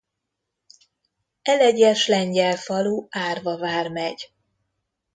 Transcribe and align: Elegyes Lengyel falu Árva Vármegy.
Elegyes 1.41 2.07
Lengyel 2.07 2.55
falu 2.57 3.07
Árva 3.09 3.57
Vármegy. 3.57 4.33